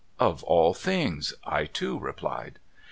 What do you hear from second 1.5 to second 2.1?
too